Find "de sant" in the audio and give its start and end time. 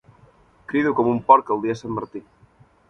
1.77-1.97